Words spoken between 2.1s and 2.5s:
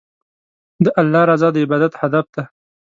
دی.